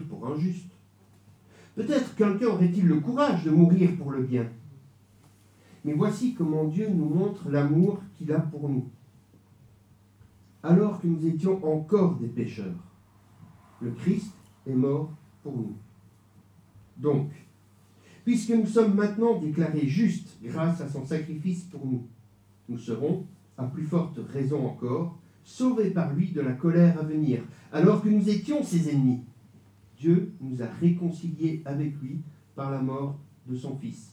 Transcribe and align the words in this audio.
pour 0.00 0.26
un 0.26 0.38
juste. 0.38 0.70
Peut-être 1.74 2.14
quelqu'un 2.14 2.48
aurait-il 2.48 2.86
le 2.86 3.00
courage 3.00 3.44
de 3.44 3.50
mourir 3.50 3.96
pour 3.96 4.10
le 4.10 4.22
bien. 4.22 4.46
Mais 5.84 5.94
voici 5.94 6.34
comment 6.34 6.64
Dieu 6.64 6.88
nous 6.88 7.08
montre 7.08 7.50
l'amour 7.50 8.00
qu'il 8.16 8.32
a 8.32 8.40
pour 8.40 8.68
nous. 8.68 8.88
Alors 10.62 11.00
que 11.00 11.06
nous 11.06 11.26
étions 11.26 11.64
encore 11.64 12.16
des 12.16 12.28
pécheurs, 12.28 12.74
le 13.80 13.90
Christ 13.90 14.32
est 14.66 14.74
mort 14.74 15.10
pour 15.42 15.56
nous. 15.56 15.74
Donc, 16.96 17.30
puisque 18.24 18.50
nous 18.50 18.66
sommes 18.66 18.94
maintenant 18.94 19.40
déclarés 19.40 19.88
justes 19.88 20.38
grâce 20.42 20.80
à 20.80 20.88
son 20.88 21.04
sacrifice 21.04 21.64
pour 21.64 21.84
nous, 21.84 22.06
nous 22.68 22.78
serons, 22.78 23.26
à 23.58 23.64
plus 23.64 23.84
forte 23.84 24.20
raison 24.32 24.66
encore, 24.66 25.18
sauvés 25.44 25.90
par 25.90 26.12
lui 26.12 26.30
de 26.30 26.40
la 26.40 26.52
colère 26.52 26.98
à 27.00 27.02
venir, 27.02 27.42
alors 27.72 28.02
que 28.02 28.08
nous 28.08 28.28
étions 28.28 28.62
ses 28.62 28.90
ennemis. 28.90 29.20
Dieu 30.02 30.32
nous 30.40 30.60
a 30.60 30.66
réconciliés 30.80 31.62
avec 31.64 31.94
lui 32.02 32.18
par 32.56 32.72
la 32.72 32.82
mort 32.82 33.16
de 33.46 33.54
son 33.54 33.76
Fils. 33.76 34.12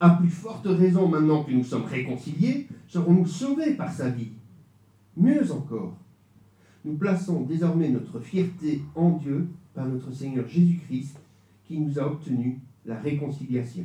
À 0.00 0.10
plus 0.10 0.30
forte 0.30 0.66
raison, 0.66 1.06
maintenant 1.06 1.44
que 1.44 1.52
nous 1.52 1.64
sommes 1.64 1.84
réconciliés, 1.84 2.66
serons-nous 2.86 3.26
sauvés 3.26 3.74
par 3.74 3.92
sa 3.92 4.08
vie. 4.08 4.32
Mieux 5.18 5.52
encore, 5.52 5.94
nous 6.82 6.96
plaçons 6.96 7.42
désormais 7.42 7.90
notre 7.90 8.20
fierté 8.20 8.80
en 8.94 9.10
Dieu 9.18 9.48
par 9.74 9.86
notre 9.86 10.12
Seigneur 10.12 10.48
Jésus-Christ 10.48 11.18
qui 11.66 11.78
nous 11.78 11.98
a 11.98 12.06
obtenu 12.06 12.60
la 12.86 12.98
réconciliation. 12.98 13.84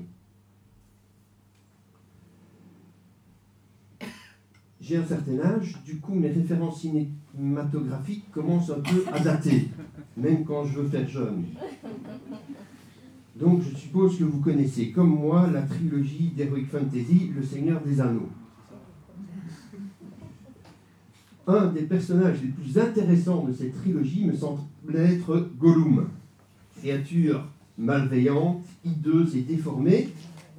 J'ai 4.85 4.97
un 4.97 5.05
certain 5.05 5.39
âge, 5.39 5.77
du 5.85 5.95
coup 5.99 6.13
mes 6.13 6.27
références 6.27 6.81
cinématographiques 6.81 8.29
commencent 8.33 8.69
un 8.69 8.81
peu 8.81 9.05
à 9.13 9.17
dater, 9.17 9.69
même 10.17 10.43
quand 10.43 10.65
je 10.65 10.79
veux 10.79 10.89
faire 10.89 11.07
jeune. 11.07 11.45
Donc 13.39 13.61
je 13.61 13.77
suppose 13.77 14.19
que 14.19 14.25
vous 14.25 14.41
connaissez, 14.41 14.91
comme 14.91 15.17
moi, 15.17 15.49
la 15.53 15.61
trilogie 15.61 16.33
d'Heroic 16.35 16.65
Fantasy, 16.69 17.31
Le 17.33 17.43
Seigneur 17.43 17.79
des 17.79 18.01
Anneaux. 18.01 18.27
Un 21.47 21.67
des 21.67 21.83
personnages 21.83 22.41
les 22.41 22.49
plus 22.49 22.77
intéressants 22.77 23.45
de 23.45 23.53
cette 23.53 23.81
trilogie 23.81 24.25
me 24.25 24.35
semblait 24.35 25.13
être 25.15 25.49
Gollum, 25.57 26.09
créature 26.77 27.45
malveillante, 27.77 28.65
hideuse 28.83 29.37
et 29.37 29.43
déformée. 29.43 30.09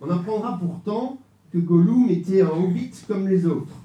On 0.00 0.08
apprendra 0.08 0.58
pourtant 0.58 1.18
que 1.52 1.58
Gollum 1.58 2.08
était 2.08 2.40
un 2.40 2.48
hobbit 2.48 2.90
comme 3.06 3.28
les 3.28 3.44
autres. 3.44 3.83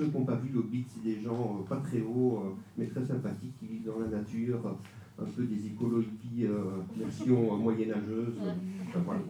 Ceux 0.00 0.06
qui 0.06 0.16
n'ont 0.16 0.24
pas 0.24 0.36
vu 0.36 0.48
l'hobbit, 0.54 0.86
c'est 0.88 1.04
des 1.04 1.20
gens 1.20 1.58
euh, 1.60 1.68
pas 1.68 1.76
très 1.76 2.00
hauts, 2.00 2.42
euh, 2.42 2.54
mais 2.78 2.86
très 2.86 3.04
sympathiques, 3.04 3.52
qui 3.58 3.66
vivent 3.66 3.84
dans 3.84 3.98
la 3.98 4.06
nature, 4.06 4.78
un 5.20 5.24
peu 5.24 5.44
des 5.44 5.66
écolos 5.66 6.00
hippies 6.00 6.46
euh, 6.46 6.80
version 6.96 7.58
moyenâgeuse. 7.58 8.32
voilà. 9.04 9.20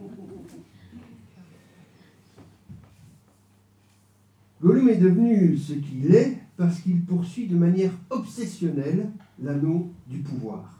Gollum 4.61 4.87
est 4.87 4.95
devenu 4.95 5.57
ce 5.57 5.73
qu'il 5.73 6.15
est 6.15 6.37
parce 6.55 6.79
qu'il 6.79 7.01
poursuit 7.01 7.47
de 7.47 7.57
manière 7.57 7.91
obsessionnelle 8.09 9.09
l'anneau 9.43 9.91
du 10.07 10.19
pouvoir. 10.19 10.79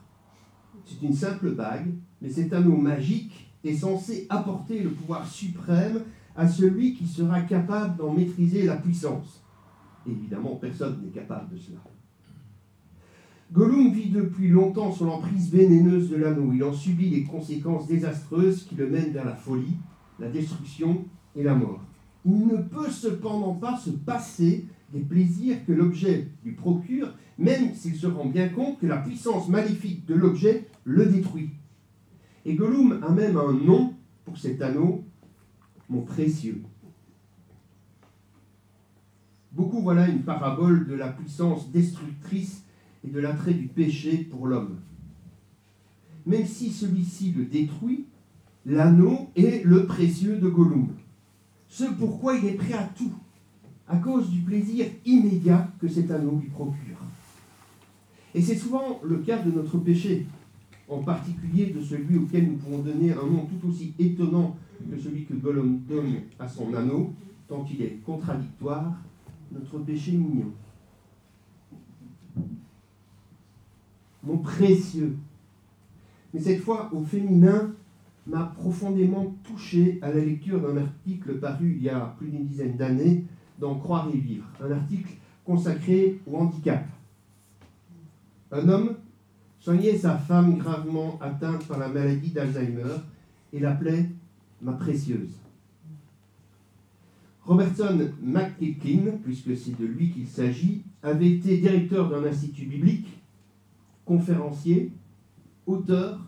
C'est 0.85 1.05
une 1.05 1.13
simple 1.13 1.51
bague, 1.51 1.91
mais 2.21 2.29
cet 2.29 2.53
anneau 2.53 2.77
magique 2.77 3.51
est 3.65 3.75
censé 3.75 4.25
apporter 4.29 4.83
le 4.83 4.91
pouvoir 4.91 5.27
suprême 5.27 5.99
à 6.37 6.47
celui 6.47 6.93
qui 6.93 7.05
sera 7.05 7.41
capable 7.41 7.97
d'en 7.97 8.13
maîtriser 8.13 8.63
la 8.63 8.77
puissance. 8.77 9.40
Évidemment, 10.07 10.55
personne 10.55 11.01
n'est 11.03 11.11
capable 11.11 11.53
de 11.53 11.57
cela. 11.57 11.77
Gollum 13.53 13.91
vit 13.91 14.09
depuis 14.09 14.47
longtemps 14.47 14.93
sur 14.93 15.05
l'emprise 15.05 15.51
vénéneuse 15.51 16.09
de 16.09 16.15
l'anneau. 16.15 16.53
Il 16.53 16.63
en 16.63 16.71
subit 16.71 17.09
les 17.09 17.23
conséquences 17.23 17.87
désastreuses 17.87 18.63
qui 18.63 18.75
le 18.75 18.89
mènent 18.89 19.11
vers 19.11 19.25
la 19.25 19.35
folie, 19.35 19.75
la 20.19 20.29
destruction 20.29 21.05
et 21.35 21.43
la 21.43 21.53
mort. 21.53 21.81
Il 22.25 22.47
ne 22.47 22.57
peut 22.57 22.89
cependant 22.89 23.55
pas 23.55 23.77
se 23.77 23.89
passer 23.89 24.65
des 24.93 25.01
plaisirs 25.01 25.65
que 25.65 25.73
l'objet 25.73 26.29
lui 26.45 26.53
procure, 26.53 27.13
même 27.37 27.73
s'il 27.73 27.95
se 27.95 28.07
rend 28.07 28.25
bien 28.25 28.49
compte 28.49 28.79
que 28.79 28.87
la 28.87 28.97
puissance 28.97 29.49
maléfique 29.49 30.05
de 30.05 30.15
l'objet 30.15 30.67
le 30.85 31.05
détruit. 31.07 31.49
Et 32.45 32.55
Gollum 32.55 33.03
a 33.03 33.09
même 33.09 33.37
un 33.37 33.53
nom 33.53 33.93
pour 34.23 34.37
cet 34.37 34.61
anneau, 34.61 35.03
mon 35.89 36.01
précieux. 36.01 36.63
Beaucoup 39.51 39.81
voilà 39.81 40.07
une 40.07 40.21
parabole 40.21 40.87
de 40.87 40.93
la 40.93 41.09
puissance 41.09 41.69
destructrice 41.71 42.63
et 43.03 43.09
de 43.09 43.19
l'attrait 43.19 43.53
du 43.53 43.67
péché 43.67 44.17
pour 44.17 44.47
l'homme. 44.47 44.77
Même 46.25 46.45
si 46.45 46.71
celui-ci 46.71 47.31
le 47.31 47.45
détruit, 47.45 48.05
l'anneau 48.65 49.29
est 49.35 49.65
le 49.65 49.85
précieux 49.85 50.37
de 50.37 50.47
Gollum. 50.47 50.87
Ce 51.67 51.83
pourquoi 51.83 52.37
il 52.37 52.45
est 52.45 52.53
prêt 52.53 52.73
à 52.73 52.83
tout, 52.83 53.13
à 53.87 53.97
cause 53.97 54.29
du 54.29 54.39
plaisir 54.39 54.85
immédiat 55.05 55.69
que 55.79 55.87
cet 55.87 56.11
anneau 56.11 56.39
lui 56.41 56.49
procure. 56.49 57.01
Et 58.33 58.41
c'est 58.41 58.55
souvent 58.55 59.01
le 59.03 59.17
cas 59.17 59.41
de 59.41 59.51
notre 59.51 59.77
péché, 59.79 60.27
en 60.87 60.99
particulier 60.99 61.67
de 61.67 61.81
celui 61.81 62.17
auquel 62.17 62.47
nous 62.47 62.57
pouvons 62.57 62.79
donner 62.79 63.11
un 63.11 63.25
nom 63.25 63.45
tout 63.45 63.67
aussi 63.67 63.93
étonnant 63.99 64.55
que 64.89 64.97
celui 64.97 65.25
que 65.25 65.33
Gollum 65.33 65.79
donne 65.89 66.21
à 66.39 66.47
son 66.47 66.73
anneau, 66.73 67.13
tant 67.47 67.65
il 67.69 67.81
est 67.81 67.99
contradictoire, 68.05 68.95
notre 69.51 69.79
péché 69.79 70.13
mignon. 70.13 70.51
mon 74.23 74.37
précieux. 74.37 75.17
Mais 76.33 76.39
cette 76.39 76.61
fois 76.61 76.89
au 76.93 77.03
féminin 77.03 77.73
m'a 78.27 78.53
profondément 78.55 79.35
touché 79.43 79.99
à 80.01 80.09
la 80.09 80.19
lecture 80.19 80.61
d'un 80.61 80.81
article 80.81 81.39
paru 81.39 81.75
il 81.77 81.83
y 81.83 81.89
a 81.89 82.15
plus 82.17 82.29
d'une 82.29 82.45
dizaine 82.45 82.77
d'années 82.77 83.23
dans 83.59 83.75
Croire 83.75 84.09
et 84.13 84.17
Vivre, 84.17 84.45
un 84.63 84.71
article 84.71 85.13
consacré 85.45 86.19
au 86.27 86.37
handicap. 86.37 86.85
Un 88.51 88.67
homme 88.69 88.95
soignait 89.59 89.97
sa 89.97 90.17
femme 90.17 90.57
gravement 90.57 91.19
atteinte 91.21 91.65
par 91.67 91.79
la 91.79 91.87
maladie 91.87 92.31
d'Alzheimer 92.31 92.95
et 93.53 93.59
l'appelait 93.59 94.09
ma 94.61 94.73
précieuse. 94.73 95.39
Robertson 97.45 98.11
McKilkin, 98.21 99.17
puisque 99.23 99.57
c'est 99.57 99.79
de 99.79 99.85
lui 99.85 100.11
qu'il 100.11 100.27
s'agit, 100.27 100.83
avait 101.01 101.29
été 101.29 101.57
directeur 101.57 102.09
d'un 102.09 102.23
institut 102.23 102.65
biblique 102.65 103.07
conférencier, 104.05 104.91
auteur, 105.65 106.19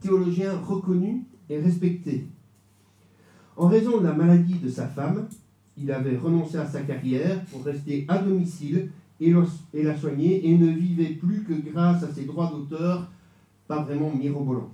théologien 0.00 0.58
reconnu 0.58 1.24
et 1.48 1.58
respecté. 1.58 2.26
En 3.56 3.68
raison 3.68 3.98
de 3.98 4.04
la 4.04 4.14
maladie 4.14 4.58
de 4.58 4.68
sa 4.68 4.86
femme, 4.86 5.28
il 5.76 5.90
avait 5.92 6.16
renoncé 6.16 6.56
à 6.56 6.66
sa 6.66 6.82
carrière 6.82 7.44
pour 7.46 7.64
rester 7.64 8.04
à 8.08 8.18
domicile 8.18 8.90
et 9.20 9.32
la 9.82 9.96
soigner 9.96 10.48
et 10.48 10.56
ne 10.56 10.70
vivait 10.70 11.14
plus 11.14 11.42
que 11.42 11.52
grâce 11.52 12.02
à 12.02 12.12
ses 12.12 12.24
droits 12.24 12.50
d'auteur 12.54 13.10
pas 13.66 13.82
vraiment 13.82 14.14
mirobolants. 14.14 14.70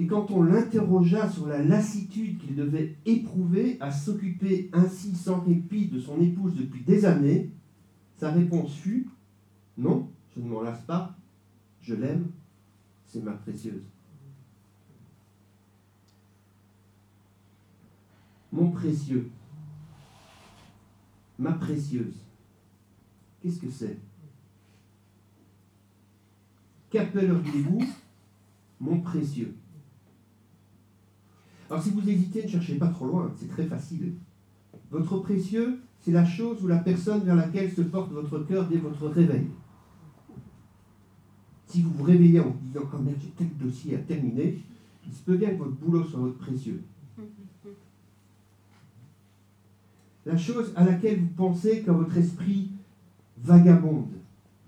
Et 0.00 0.06
quand 0.06 0.30
on 0.30 0.42
l'interrogea 0.42 1.28
sur 1.28 1.46
la 1.46 1.62
lassitude 1.62 2.38
qu'il 2.38 2.56
devait 2.56 2.96
éprouver 3.04 3.76
à 3.80 3.92
s'occuper 3.92 4.70
ainsi 4.72 5.14
sans 5.14 5.40
répit 5.40 5.88
de 5.88 6.00
son 6.00 6.18
épouse 6.22 6.54
depuis 6.54 6.82
des 6.82 7.04
années, 7.04 7.50
sa 8.16 8.30
réponse 8.30 8.74
fut 8.74 9.10
non, 9.76 10.08
je 10.34 10.40
ne 10.40 10.48
m'en 10.48 10.62
lasse 10.62 10.80
pas, 10.84 11.14
je 11.82 11.94
l'aime, 11.94 12.30
c'est 13.04 13.22
ma 13.22 13.32
précieuse. 13.32 13.84
Mon 18.52 18.70
précieux, 18.70 19.28
ma 21.38 21.52
précieuse, 21.52 22.16
qu'est-ce 23.42 23.60
que 23.60 23.70
c'est? 23.70 23.98
Qu'appelleriez-vous 26.88 27.84
mon 28.80 29.02
précieux 29.02 29.54
Alors 31.70 31.80
si 31.80 31.90
vous 31.90 32.08
hésitez, 32.08 32.42
ne 32.42 32.48
cherchez 32.48 32.74
pas 32.74 32.88
trop 32.88 33.06
loin, 33.06 33.32
c'est 33.38 33.48
très 33.48 33.64
facile. 33.64 34.14
Votre 34.90 35.18
précieux, 35.18 35.78
c'est 36.00 36.10
la 36.10 36.24
chose 36.24 36.62
ou 36.64 36.66
la 36.66 36.78
personne 36.78 37.22
vers 37.22 37.36
laquelle 37.36 37.70
se 37.70 37.82
porte 37.82 38.10
votre 38.10 38.40
cœur 38.40 38.66
dès 38.66 38.78
votre 38.78 39.06
réveil. 39.06 39.46
Si 41.66 41.82
vous 41.82 41.90
vous 41.90 42.02
réveillez 42.02 42.40
en 42.40 42.48
vous 42.48 42.58
disant 42.64 42.80
Oh 42.92 42.98
merde, 42.98 43.18
j'ai 43.22 43.30
tel 43.30 43.56
dossier 43.56 43.94
à 43.94 43.98
terminer, 43.98 44.58
il 45.06 45.12
se 45.12 45.22
peut 45.22 45.36
bien 45.36 45.50
que 45.50 45.58
votre 45.58 45.76
boulot 45.76 46.04
soit 46.04 46.18
votre 46.18 46.38
précieux. 46.38 46.82
La 50.26 50.36
chose 50.36 50.72
à 50.74 50.84
laquelle 50.84 51.20
vous 51.20 51.28
pensez 51.36 51.84
quand 51.86 51.94
votre 51.94 52.16
esprit 52.16 52.72
vagabonde 53.38 54.10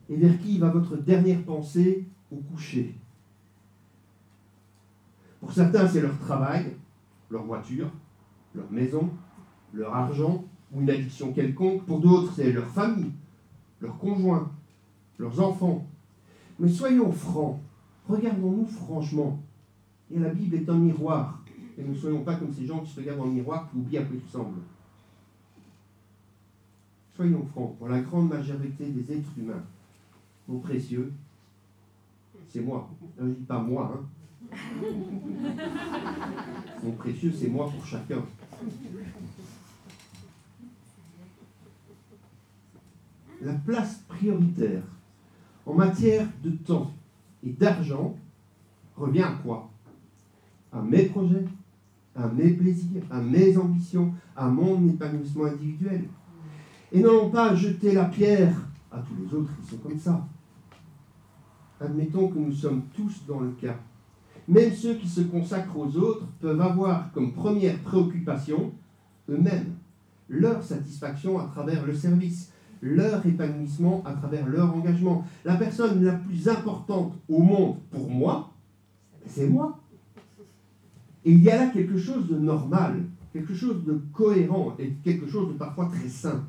et 0.09 0.17
vers 0.17 0.39
qui 0.39 0.59
va 0.59 0.71
votre 0.71 0.97
dernière 0.97 1.43
pensée 1.43 2.07
au 2.31 2.37
coucher. 2.37 2.95
Pour 5.41 5.53
certains, 5.53 5.89
c'est 5.89 6.01
leur 6.01 6.17
travail, 6.21 6.77
leur 7.33 7.45
voiture, 7.45 7.91
leur 8.55 8.71
maison, 8.71 9.11
leur 9.73 9.95
argent 9.95 10.45
ou 10.71 10.83
une 10.83 10.91
addiction 10.91 11.33
quelconque. 11.33 11.85
Pour 11.87 12.01
d'autres, 12.01 12.33
c'est 12.35 12.53
leur 12.53 12.67
famille, 12.67 13.13
leur 13.81 13.99
conjoint, 13.99 14.53
leurs 15.19 15.41
enfants, 15.41 15.87
Mais 16.59 16.69
soyons 16.69 17.11
francs, 17.11 17.59
regardons-nous 18.07 18.67
franchement. 18.67 19.43
Et 20.15 20.19
la 20.19 20.29
Bible 20.29 20.57
est 20.57 20.69
un 20.69 20.77
miroir. 20.77 21.43
Et 21.79 21.83
ne 21.83 21.95
soyons 21.95 22.23
pas 22.23 22.37
comme 22.37 22.53
ces 22.53 22.67
gens 22.67 22.81
qui 22.81 22.91
se 22.91 23.01
regardent 23.01 23.21
dans 23.21 23.25
le 23.25 23.33
miroir 23.33 23.69
qui 23.71 23.79
oublient 23.79 23.99
à 23.99 24.03
quoi 24.03 24.15
ils 24.15 24.25
ressemblent. 24.25 24.61
Soyons 27.17 27.45
francs, 27.47 27.77
pour 27.79 27.89
la 27.89 28.01
grande 28.01 28.29
majorité 28.29 28.87
des 28.87 29.13
êtres 29.13 29.31
humains, 29.39 29.63
mon 30.47 30.59
précieux, 30.59 31.13
c'est 32.49 32.61
moi. 32.61 32.91
Je 33.19 33.25
ne 33.25 33.35
dis 33.35 33.45
pas 33.45 33.59
moi. 33.59 33.95
Hein. 33.97 34.05
Mon 36.83 36.93
précieux, 36.93 37.33
c'est 37.39 37.49
moi 37.49 37.71
pour 37.71 37.85
chacun. 37.87 38.23
La 43.41 43.55
place 43.55 44.03
prioritaire 44.09 44.83
en 45.67 45.75
matière 45.75 46.27
de 46.43 46.51
temps 46.51 46.93
et 47.45 47.51
d'argent 47.51 48.17
revient 48.97 49.23
à 49.23 49.33
quoi? 49.43 49.71
À 50.73 50.81
mes 50.81 51.05
projets, 51.07 51.45
à 52.15 52.29
mes 52.29 52.51
plaisirs, 52.51 53.03
à 53.11 53.21
mes 53.21 53.57
ambitions, 53.57 54.15
à 54.37 54.49
mon 54.49 54.89
épanouissement 54.89 55.47
individuel. 55.47 56.05
Et 56.93 57.01
non 57.01 57.31
pas 57.31 57.55
jeter 57.55 57.93
la 57.93 58.05
pierre 58.05 58.55
à 58.91 58.99
tous 59.01 59.15
les 59.17 59.35
autres 59.35 59.51
qui 59.61 59.71
sont 59.71 59.79
comme 59.79 59.99
ça. 59.99 60.27
Admettons 61.81 62.29
que 62.29 62.39
nous 62.39 62.53
sommes 62.53 62.83
tous 62.95 63.25
dans 63.27 63.41
le 63.41 63.51
cas. 63.53 63.77
Même 64.49 64.73
ceux 64.73 64.95
qui 64.95 65.09
se 65.09 65.21
consacrent 65.21 65.77
aux 65.77 65.97
autres 65.97 66.27
peuvent 66.41 66.61
avoir 66.61 67.13
comme 67.13 67.33
première 67.33 67.79
préoccupation 67.81 68.73
eux-mêmes, 69.29 69.75
leur 70.29 70.63
satisfaction 70.63 71.39
à 71.39 71.45
travers 71.45 71.87
le 71.87 71.95
service, 71.95 72.53
leur 72.81 73.25
épanouissement 73.25 74.03
à 74.05 74.13
travers 74.13 74.49
leur 74.49 74.75
engagement. 74.75 75.25
La 75.45 75.55
personne 75.55 76.03
la 76.03 76.15
plus 76.15 76.49
importante 76.49 77.15
au 77.29 77.39
monde 77.39 77.77
pour 77.91 78.11
moi, 78.11 78.53
c'est 79.27 79.49
moi. 79.49 79.79
Et 81.25 81.33
il 81.33 81.43
y 81.43 81.51
a 81.51 81.57
là 81.57 81.71
quelque 81.71 81.97
chose 81.97 82.29
de 82.29 82.37
normal, 82.37 83.05
quelque 83.33 83.55
chose 83.55 83.85
de 83.85 84.01
cohérent 84.13 84.75
et 84.81 84.95
quelque 85.05 85.29
chose 85.29 85.53
de 85.53 85.59
parfois 85.59 85.87
très 85.87 86.09
sain. 86.09 86.45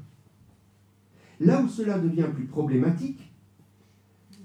Là 1.39 1.61
où 1.61 1.67
cela 1.67 1.99
devient 1.99 2.27
plus 2.33 2.45
problématique, 2.45 3.31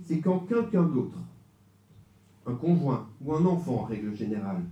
c'est 0.04 0.20
quand 0.20 0.40
quelqu'un 0.40 0.82
d'autre, 0.82 1.18
un 2.46 2.54
conjoint 2.54 3.07
ou 3.24 3.34
un 3.34 3.44
enfant 3.46 3.80
en 3.80 3.84
règle 3.84 4.14
générale, 4.14 4.62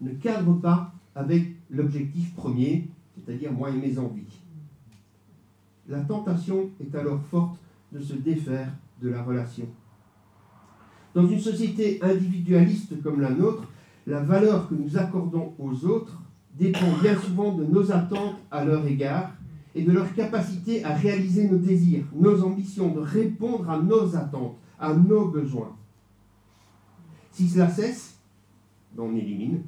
ne 0.00 0.10
cadre 0.12 0.54
pas 0.54 0.92
avec 1.14 1.44
l'objectif 1.70 2.34
premier, 2.34 2.88
c'est-à-dire 3.14 3.52
moi 3.52 3.70
et 3.70 3.76
mes 3.76 3.98
envies. 3.98 4.40
La 5.88 6.00
tentation 6.00 6.70
est 6.80 6.94
alors 6.94 7.20
forte 7.30 7.58
de 7.92 8.00
se 8.00 8.14
défaire 8.14 8.72
de 9.02 9.08
la 9.08 9.22
relation. 9.22 9.66
Dans 11.14 11.26
une 11.26 11.40
société 11.40 11.98
individualiste 12.02 13.02
comme 13.02 13.20
la 13.20 13.30
nôtre, 13.30 13.64
la 14.06 14.20
valeur 14.20 14.68
que 14.68 14.74
nous 14.74 14.96
accordons 14.96 15.52
aux 15.58 15.84
autres 15.84 16.22
dépend 16.56 16.92
bien 17.02 17.16
souvent 17.16 17.52
de 17.54 17.64
nos 17.64 17.90
attentes 17.90 18.36
à 18.50 18.64
leur 18.64 18.86
égard 18.86 19.32
et 19.74 19.82
de 19.82 19.92
leur 19.92 20.12
capacité 20.14 20.84
à 20.84 20.94
réaliser 20.94 21.48
nos 21.48 21.58
désirs, 21.58 22.04
nos 22.14 22.42
ambitions, 22.44 22.92
de 22.92 23.00
répondre 23.00 23.68
à 23.70 23.80
nos 23.80 24.14
attentes, 24.16 24.56
à 24.78 24.94
nos 24.94 25.28
besoins. 25.28 25.76
Si 27.40 27.48
cela 27.48 27.70
cesse, 27.70 28.18
ben, 28.92 29.04
on 29.04 29.16
élimine. 29.16 29.62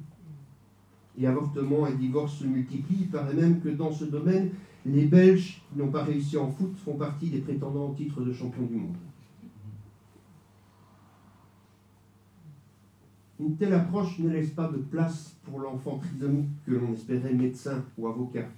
Et 1.16 1.26
avortements 1.26 1.86
et 1.86 1.94
divorces 1.94 2.34
se 2.34 2.44
multiplient. 2.44 2.98
Il 3.00 3.08
paraît 3.08 3.32
même 3.32 3.60
que 3.60 3.70
dans 3.70 3.90
ce 3.90 4.04
domaine, 4.04 4.50
les 4.84 5.06
Belges 5.06 5.62
qui 5.72 5.78
n'ont 5.78 5.90
pas 5.90 6.04
réussi 6.04 6.36
en 6.36 6.50
foot 6.50 6.76
font 6.84 6.98
partie 6.98 7.30
des 7.30 7.38
prétendants 7.38 7.88
au 7.88 7.94
titre 7.94 8.20
de 8.20 8.30
champion 8.30 8.64
du 8.64 8.74
monde. 8.74 8.96
Une 13.40 13.56
telle 13.56 13.72
approche 13.72 14.19
ne 14.19 14.28
laisse 14.28 14.50
pas 14.50 14.69
de 14.69 14.76
place 14.76 15.34
pour 15.44 15.58
l'enfant 15.60 15.96
trisomique 15.96 16.50
que 16.66 16.72
l'on 16.72 16.92
espérait 16.92 17.32
médecin 17.32 17.82
ou 17.96 18.06
avocat, 18.06 18.48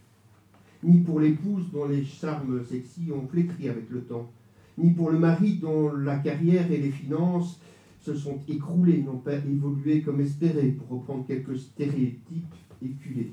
ni 0.82 1.02
pour 1.02 1.20
l'épouse 1.20 1.70
dont 1.72 1.86
les 1.86 2.04
charmes 2.04 2.64
sexy 2.64 3.12
ont 3.12 3.28
flétri 3.28 3.68
avec 3.68 3.88
le 3.90 4.02
temps, 4.02 4.28
ni 4.76 4.90
pour 4.90 5.12
le 5.12 5.20
mari 5.20 5.58
dont 5.62 5.92
la 5.92 6.18
carrière 6.18 6.68
et 6.72 6.78
les 6.78 6.90
finances 6.90 7.60
se 8.04 8.14
sont 8.14 8.38
écroulés, 8.48 9.02
n'ont 9.02 9.16
pas 9.16 9.36
évolué 9.36 10.02
comme 10.02 10.20
espéré, 10.20 10.72
pour 10.72 10.98
reprendre 10.98 11.26
quelques 11.26 11.56
stéréotypes 11.56 12.54
éculés. 12.82 13.32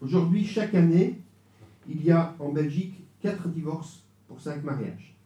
Aujourd'hui, 0.00 0.44
chaque 0.44 0.74
année, 0.74 1.20
il 1.88 2.04
y 2.04 2.12
a 2.12 2.36
en 2.38 2.52
Belgique 2.52 2.94
4 3.22 3.48
divorces 3.48 4.04
pour 4.28 4.40
5 4.40 4.62
mariages. 4.62 5.16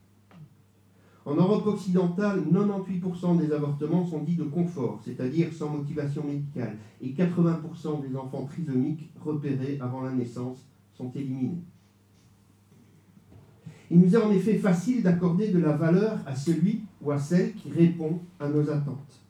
En 1.26 1.35
Europe 1.35 1.67
occidentale, 1.67 2.43
98% 2.50 3.38
des 3.38 3.52
avortements 3.52 4.06
sont 4.06 4.23
dits 4.23 4.37
de 4.37 4.44
confort, 4.44 5.02
c'est-à-dire 5.05 5.52
sans 5.52 5.69
motivation 5.69 6.25
médicale, 6.25 6.79
et 7.02 7.11
80% 7.11 8.00
des 8.08 8.17
enfants 8.17 8.47
trisomiques 8.47 9.11
repérés 9.20 9.76
avant 9.82 10.00
la 10.00 10.12
naissance 10.12 10.67
sont 10.94 11.11
éliminés. 11.11 11.62
Il 13.91 13.99
nous 13.99 14.15
est 14.15 14.23
en 14.23 14.31
effet 14.31 14.57
facile 14.57 15.03
d'accorder 15.03 15.49
de 15.49 15.59
la 15.59 15.73
valeur 15.73 16.21
à 16.25 16.37
celui 16.37 16.83
ou 17.03 17.11
à 17.11 17.19
celle 17.19 17.55
qui 17.55 17.71
répond 17.71 18.21
à 18.39 18.49
nos 18.49 18.71
attentes. 18.71 19.21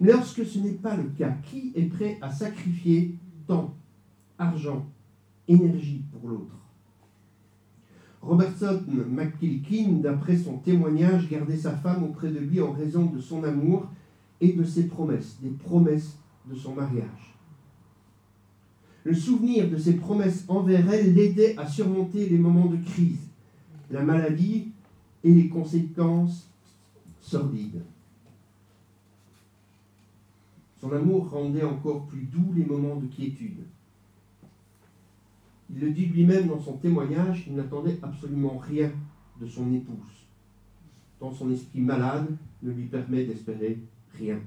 Lorsque 0.00 0.46
ce 0.46 0.58
n'est 0.58 0.70
pas 0.70 0.96
le 0.96 1.10
cas, 1.18 1.34
qui 1.42 1.72
est 1.74 1.84
prêt 1.84 2.18
à 2.22 2.30
sacrifier 2.30 3.14
temps, 3.46 3.74
argent, 4.38 4.86
énergie 5.48 6.02
pour 6.12 6.30
l'autre? 6.30 6.54
Robertson 8.22 8.82
McKilkin, 9.10 9.98
d'après 10.00 10.36
son 10.36 10.58
témoignage, 10.58 11.28
gardait 11.28 11.56
sa 11.56 11.72
femme 11.72 12.04
auprès 12.04 12.30
de 12.30 12.38
lui 12.38 12.60
en 12.60 12.72
raison 12.72 13.06
de 13.06 13.20
son 13.20 13.44
amour 13.44 13.86
et 14.40 14.52
de 14.52 14.64
ses 14.64 14.86
promesses, 14.86 15.38
des 15.42 15.50
promesses 15.50 16.18
de 16.50 16.54
son 16.54 16.74
mariage. 16.74 17.36
Le 19.04 19.14
souvenir 19.14 19.70
de 19.70 19.76
ses 19.76 19.94
promesses 19.94 20.44
envers 20.48 20.90
elle 20.92 21.14
l'aidait 21.14 21.56
à 21.58 21.66
surmonter 21.66 22.28
les 22.28 22.38
moments 22.38 22.66
de 22.66 22.76
crise, 22.76 23.27
la 23.90 24.02
maladie 24.02 24.72
et 25.24 25.32
les 25.32 25.48
conséquences 25.48 26.48
sordides. 27.20 27.82
Son 30.80 30.92
amour 30.92 31.30
rendait 31.30 31.64
encore 31.64 32.06
plus 32.06 32.22
doux 32.22 32.52
les 32.54 32.64
moments 32.64 32.96
de 32.96 33.06
quiétude. 33.06 33.64
Il 35.70 35.80
le 35.80 35.90
dit 35.90 36.06
lui-même 36.06 36.46
dans 36.46 36.60
son 36.60 36.74
témoignage, 36.74 37.44
il 37.46 37.56
n'attendait 37.56 37.98
absolument 38.02 38.58
rien 38.58 38.90
de 39.40 39.46
son 39.46 39.72
épouse. 39.72 40.26
Tant 41.18 41.32
son 41.32 41.50
esprit 41.50 41.80
malade 41.80 42.36
ne 42.62 42.70
lui 42.70 42.86
permet 42.86 43.24
d'espérer 43.24 43.78
rien. 44.16 44.38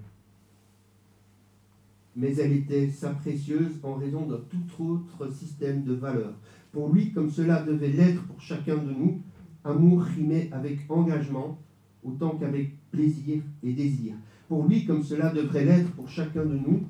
Mais 2.15 2.35
elle 2.37 2.53
était 2.53 2.89
sa 2.89 3.11
précieuse 3.11 3.79
en 3.83 3.95
raison 3.95 4.25
d'un 4.25 4.39
tout 4.49 4.83
autre 4.83 5.31
système 5.31 5.83
de 5.83 5.93
valeurs. 5.93 6.33
Pour 6.71 6.91
lui, 6.93 7.11
comme 7.11 7.29
cela 7.29 7.61
devait 7.63 7.89
l'être 7.89 8.23
pour 8.23 8.41
chacun 8.41 8.77
de 8.77 8.91
nous, 8.91 9.21
amour 9.63 10.01
rimait 10.01 10.49
avec 10.51 10.79
engagement 10.89 11.57
autant 12.03 12.37
qu'avec 12.37 12.73
plaisir 12.91 13.43
et 13.63 13.73
désir. 13.73 14.15
Pour 14.47 14.67
lui, 14.67 14.85
comme 14.85 15.03
cela 15.03 15.31
devrait 15.31 15.65
l'être 15.65 15.91
pour 15.91 16.09
chacun 16.09 16.45
de 16.45 16.55
nous, 16.55 16.83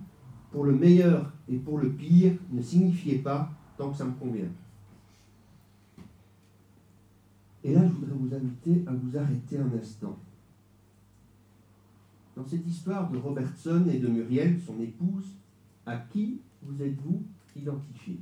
pour 0.52 0.66
le 0.66 0.76
meilleur 0.76 1.32
et 1.50 1.58
pour 1.58 1.78
le 1.78 1.90
pire 1.92 2.34
ne 2.52 2.62
signifiait 2.62 3.20
pas 3.20 3.52
que 3.90 3.98
ça 3.98 4.06
me 4.06 4.12
convient. 4.12 4.50
Et 7.64 7.74
là, 7.74 7.82
je 7.86 7.94
voudrais 7.94 8.16
vous 8.18 8.36
inviter 8.36 8.84
à 8.88 8.92
vous 8.94 9.18
arrêter 9.18 9.58
un 9.58 9.72
instant. 9.80 10.18
Dans 12.36 12.46
cette 12.46 12.66
histoire 12.68 13.10
de 13.10 13.18
Robertson 13.18 13.86
et 13.92 14.00
de 14.00 14.08
Muriel, 14.08 14.60
son 14.60 14.80
épouse, 14.80 15.36
à 15.86 15.98
qui 15.98 16.42
vous 16.64 16.82
êtes-vous 16.82 17.24
identifié? 17.56 18.20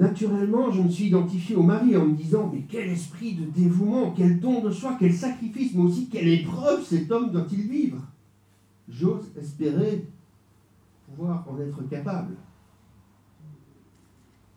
Naturellement, 0.00 0.70
je 0.70 0.80
me 0.80 0.88
suis 0.88 1.08
identifié 1.08 1.54
au 1.54 1.62
mari 1.62 1.94
en 1.94 2.06
me 2.06 2.14
disant 2.14 2.50
Mais 2.50 2.62
quel 2.66 2.88
esprit 2.88 3.34
de 3.34 3.44
dévouement, 3.44 4.12
quel 4.12 4.40
don 4.40 4.62
de 4.62 4.70
soi, 4.70 4.96
quel 4.98 5.12
sacrifice, 5.12 5.74
mais 5.74 5.82
aussi 5.82 6.08
quelle 6.08 6.26
épreuve 6.26 6.82
cet 6.82 7.12
homme 7.12 7.30
doit-il 7.30 7.68
vivre? 7.68 8.02
J'ose 8.88 9.30
espérer 9.36 10.06
pouvoir 11.06 11.46
en 11.46 11.60
être 11.60 11.82
capable. 11.82 12.34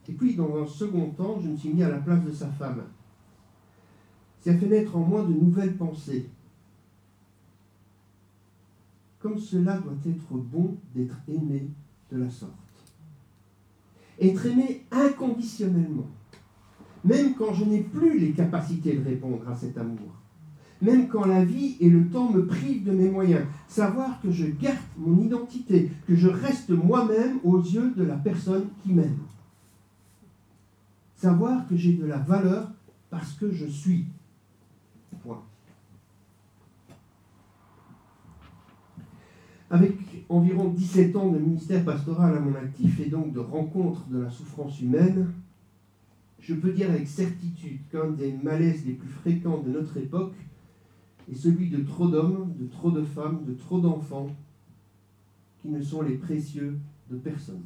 Et 0.08 0.14
puis, 0.14 0.34
dans 0.36 0.64
un 0.64 0.66
second 0.66 1.10
temps, 1.10 1.38
je 1.42 1.50
me 1.50 1.58
suis 1.58 1.74
mis 1.74 1.84
à 1.84 1.90
la 1.90 2.00
place 2.00 2.24
de 2.24 2.32
sa 2.32 2.48
femme. 2.48 2.84
Ça 4.40 4.58
fait 4.58 4.68
naître 4.68 4.96
en 4.96 5.02
moi 5.02 5.24
de 5.24 5.34
nouvelles 5.34 5.76
pensées. 5.76 6.30
Comme 9.20 9.38
cela 9.38 9.78
doit 9.78 9.92
être 10.06 10.34
bon 10.36 10.78
d'être 10.96 11.18
aimé 11.28 11.68
de 12.14 12.18
la 12.18 12.30
sorte. 12.30 12.63
Être 14.22 14.46
aimé 14.46 14.84
inconditionnellement, 14.92 16.08
même 17.04 17.34
quand 17.36 17.54
je 17.54 17.66
n'ai 17.66 17.82
plus 17.82 18.20
les 18.20 18.32
capacités 18.32 18.96
de 18.96 19.04
répondre 19.04 19.48
à 19.50 19.56
cet 19.56 19.78
amour 19.78 20.12
même 20.84 21.08
quand 21.08 21.26
la 21.26 21.44
vie 21.44 21.78
et 21.80 21.90
le 21.90 22.10
temps 22.10 22.30
me 22.30 22.46
privent 22.46 22.84
de 22.84 22.92
mes 22.92 23.10
moyens. 23.10 23.46
Savoir 23.68 24.20
que 24.22 24.30
je 24.30 24.46
garde 24.46 24.78
mon 24.98 25.18
identité, 25.22 25.90
que 26.06 26.14
je 26.14 26.28
reste 26.28 26.70
moi-même 26.72 27.40
aux 27.44 27.62
yeux 27.62 27.92
de 27.96 28.04
la 28.04 28.16
personne 28.16 28.68
qui 28.84 28.94
m'aime. 28.94 29.18
Savoir 31.16 31.66
que 31.68 31.78
j'ai 31.78 31.94
de 31.94 32.06
la 32.06 32.18
valeur 32.18 32.70
parce 33.10 33.32
que 33.34 33.50
je 33.50 33.66
suis. 33.66 34.06
Point. 35.24 35.42
Avec 39.70 39.96
environ 40.30 40.70
17 40.70 41.16
ans 41.16 41.32
de 41.32 41.40
ministère 41.40 41.84
pastoral 41.84 42.36
à 42.38 42.40
mon 42.40 42.56
actif 42.56 43.00
et 43.00 43.10
donc 43.10 43.34
de 43.34 43.40
rencontre 43.40 44.06
de 44.08 44.20
la 44.20 44.30
souffrance 44.30 44.80
humaine, 44.82 45.32
je 46.40 46.54
peux 46.54 46.72
dire 46.72 46.90
avec 46.90 47.08
certitude 47.08 47.80
qu'un 47.92 48.12
des 48.12 48.34
malaises 48.34 48.86
les 48.86 48.94
plus 48.94 49.10
fréquents 49.10 49.62
de 49.62 49.70
notre 49.70 49.98
époque 49.98 50.36
est 51.32 51.36
celui 51.36 51.70
de 51.70 51.84
trop 51.84 52.08
d'hommes, 52.08 52.54
de 52.60 52.68
trop 52.68 52.92
de 52.92 53.04
femmes, 53.04 53.46
de 53.46 53.54
trop 53.54 53.80
d'enfants 53.80 54.30
qui 55.62 55.70
ne 55.70 55.82
sont 55.82 56.02
les 56.02 56.16
précieux 56.16 56.78
de 57.10 57.18
personne, 57.18 57.64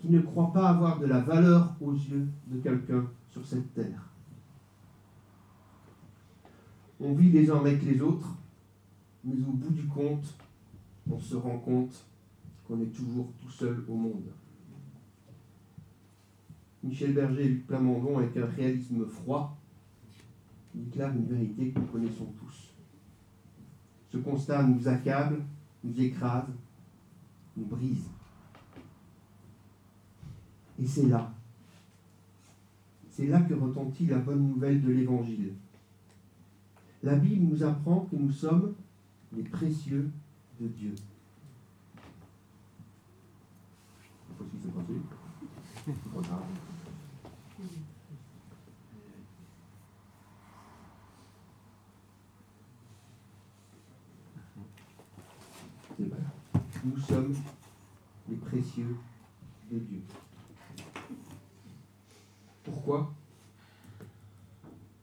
qui 0.00 0.08
ne 0.08 0.20
croient 0.20 0.52
pas 0.52 0.70
avoir 0.70 0.98
de 0.98 1.06
la 1.06 1.20
valeur 1.20 1.74
aux 1.80 1.92
yeux 1.92 2.26
de 2.46 2.58
quelqu'un 2.60 3.04
sur 3.30 3.44
cette 3.44 3.74
terre. 3.74 4.10
On 6.98 7.12
vit 7.12 7.30
les 7.30 7.50
uns 7.50 7.58
avec 7.58 7.82
les 7.82 8.00
autres, 8.00 8.34
mais 9.22 9.34
au 9.46 9.52
bout 9.52 9.72
du 9.72 9.86
compte, 9.86 10.34
on 11.10 11.18
se 11.18 11.36
rend 11.36 11.58
compte 11.58 12.04
qu'on 12.66 12.80
est 12.80 12.94
toujours 12.94 13.28
tout 13.40 13.50
seul 13.50 13.84
au 13.88 13.94
monde. 13.94 14.30
Michel 16.82 17.14
Berger 17.14 17.44
et 17.44 17.48
Luc 17.48 17.66
Plamondon, 17.66 18.18
avec 18.18 18.36
un 18.36 18.46
réalisme 18.46 19.06
froid, 19.06 19.56
déclarent 20.74 21.14
une 21.14 21.26
vérité 21.26 21.70
que 21.70 21.80
nous 21.80 21.86
connaissons 21.86 22.26
tous. 22.38 22.74
Ce 24.10 24.18
constat 24.18 24.62
nous 24.62 24.86
accable, 24.86 25.42
nous 25.82 26.00
écrase, 26.00 26.48
nous 27.56 27.66
brise. 27.66 28.04
Et 30.78 30.86
c'est 30.86 31.06
là, 31.06 31.32
c'est 33.10 33.26
là 33.26 33.40
que 33.40 33.54
retentit 33.54 34.06
la 34.06 34.18
bonne 34.18 34.46
nouvelle 34.46 34.82
de 34.82 34.90
l'Évangile. 34.90 35.54
La 37.02 37.16
Bible 37.16 37.46
nous 37.46 37.62
apprend 37.62 38.00
que 38.10 38.16
nous 38.16 38.30
sommes 38.30 38.74
les 39.34 39.42
précieux 39.42 40.10
de 40.60 40.68
Dieu. 40.68 40.94
Nous 56.84 56.98
sommes 57.00 57.34
les 58.28 58.36
précieux 58.36 58.96
de 59.70 59.78
Dieu. 59.78 60.00
Pourquoi? 62.64 63.12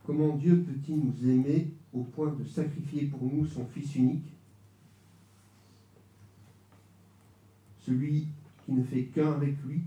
Comment 0.05 0.35
Dieu 0.35 0.63
peut-il 0.63 0.97
nous 0.97 1.29
aimer 1.29 1.71
au 1.93 2.03
point 2.03 2.31
de 2.31 2.45
sacrifier 2.45 3.05
pour 3.05 3.23
nous 3.23 3.45
son 3.45 3.65
Fils 3.65 3.95
unique? 3.95 4.32
Celui 7.85 8.27
qui 8.65 8.71
ne 8.71 8.83
fait 8.83 9.03
qu'un 9.03 9.33
avec 9.33 9.61
lui, 9.63 9.81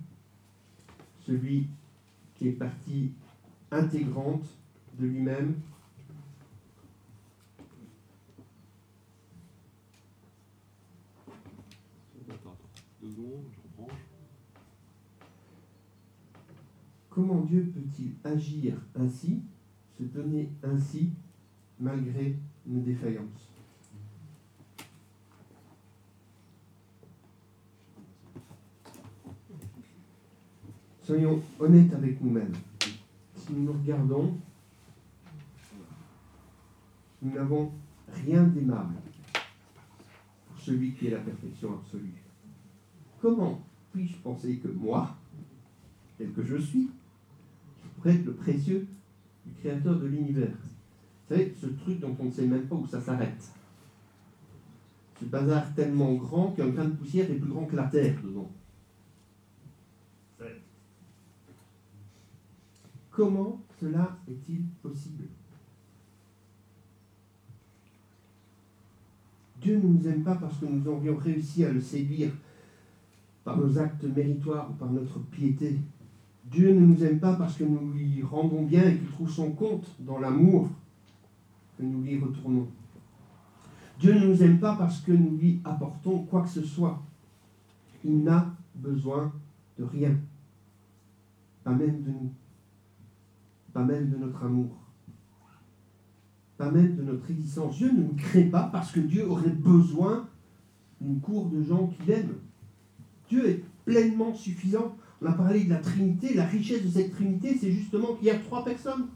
celui 1.25 1.67
qui 2.35 2.49
est 2.49 2.53
partie 2.53 3.12
intégrante 3.71 4.47
de 4.99 5.07
lui-même 5.07 5.55
Comment 17.09 17.41
Dieu 17.41 17.73
peut-il 17.75 18.12
agir 18.25 18.75
ainsi, 18.95 19.41
se 19.97 20.03
donner 20.03 20.50
ainsi, 20.62 21.12
malgré 21.81 22.37
nos 22.67 22.83
défaillances? 22.83 23.56
Soyons 31.07 31.41
honnêtes 31.61 31.95
avec 31.95 32.21
nous-mêmes. 32.21 32.53
Si 33.37 33.53
nous 33.53 33.63
nous 33.63 33.73
regardons, 33.75 34.35
nous 37.23 37.33
n'avons 37.33 37.71
rien 38.09 38.43
d'aimable 38.43 38.97
pour 40.49 40.61
celui 40.61 40.95
qui 40.95 41.07
est 41.07 41.11
la 41.11 41.21
perfection 41.21 41.75
absolue. 41.75 42.13
Comment 43.21 43.65
puis-je 43.93 44.17
penser 44.17 44.57
que 44.57 44.67
moi, 44.67 45.17
tel 46.19 46.33
que 46.33 46.43
je 46.43 46.57
suis, 46.57 46.91
pourrais 47.95 48.17
être 48.17 48.27
le 48.27 48.35
précieux 48.35 48.89
du 49.47 49.53
Créateur 49.61 50.01
de 50.01 50.07
l'univers? 50.09 50.57
Vous 50.59 51.37
savez, 51.37 51.55
ce 51.61 51.67
truc 51.67 52.01
dont 52.01 52.17
on 52.19 52.25
ne 52.25 52.33
sait 52.33 52.49
même 52.49 52.67
pas 52.67 52.75
où 52.75 52.87
ça 52.89 53.01
s'arrête. 53.01 53.49
Ce 55.21 55.25
bazar 55.25 55.73
tellement 55.77 56.15
grand 56.15 56.51
qu'un 56.51 56.67
grain 56.67 56.87
de 56.87 56.97
poussière 56.97 57.31
est 57.31 57.37
plus 57.37 57.51
grand 57.53 57.67
que 57.67 57.77
la 57.77 57.85
Terre 57.85 58.21
dedans. 58.25 58.51
Comment 63.17 63.63
cela 63.81 64.19
est-il 64.29 64.61
possible? 64.83 65.25
Dieu 69.59 69.79
ne 69.79 69.89
nous 69.89 70.07
aime 70.07 70.23
pas 70.23 70.35
parce 70.35 70.59
que 70.59 70.67
nous 70.67 70.87
aurions 70.87 71.17
réussi 71.17 71.65
à 71.65 71.73
le 71.73 71.81
séduire 71.81 72.31
par 73.43 73.57
nos 73.57 73.79
actes 73.79 74.05
méritoires 74.05 74.71
ou 74.71 74.75
par 74.75 74.91
notre 74.91 75.19
piété. 75.31 75.79
Dieu 76.45 76.75
ne 76.75 76.81
nous 76.81 77.03
aime 77.05 77.19
pas 77.19 77.33
parce 77.33 77.57
que 77.57 77.65
nous 77.65 77.91
lui 77.93 78.23
rendons 78.23 78.65
bien 78.65 78.87
et 78.87 78.99
qu'il 78.99 79.09
trouve 79.09 79.31
son 79.31 79.53
compte 79.53 79.87
dans 80.01 80.19
l'amour 80.19 80.69
que 81.79 81.85
nous 81.85 82.03
lui 82.03 82.19
retournons. 82.19 82.69
Dieu 83.99 84.13
ne 84.13 84.27
nous 84.27 84.43
aime 84.43 84.61
pas 84.61 84.77
parce 84.77 85.01
que 85.01 85.13
nous 85.13 85.39
lui 85.39 85.59
apportons 85.65 86.25
quoi 86.25 86.43
que 86.43 86.51
ce 86.51 86.63
soit. 86.63 87.03
Il 88.05 88.25
n'a 88.25 88.55
besoin 88.75 89.33
de 89.79 89.85
rien, 89.85 90.15
pas 91.65 91.73
même 91.73 92.03
de 92.03 92.11
nous, 92.11 92.31
pas 93.76 93.85
même 93.85 94.09
de 94.09 94.16
notre 94.16 94.42
amour, 94.42 94.71
pas 96.56 96.71
même 96.71 96.97
de 96.97 97.02
notre 97.02 97.30
existence. 97.30 97.76
Dieu 97.76 97.92
ne 97.92 98.04
nous 98.04 98.14
crée 98.16 98.45
pas 98.45 98.71
parce 98.73 98.90
que 98.90 99.00
Dieu 99.00 99.28
aurait 99.28 99.50
besoin 99.50 100.26
d'une 100.99 101.21
cour 101.21 101.50
de 101.50 101.62
gens 101.62 101.88
qu'il 101.88 102.11
aime. 102.11 102.37
Dieu 103.28 103.47
est 103.47 103.64
pleinement 103.85 104.35
suffisant. 104.35 104.97
On 105.21 105.26
a 105.26 105.33
parlé 105.33 105.64
de 105.64 105.68
la 105.68 105.76
Trinité. 105.76 106.33
La 106.33 106.47
richesse 106.47 106.85
de 106.85 106.88
cette 106.88 107.12
Trinité, 107.12 107.59
c'est 107.61 107.71
justement 107.71 108.14
qu'il 108.14 108.28
y 108.28 108.30
a 108.30 108.38
trois 108.38 108.64
personnes 108.64 109.09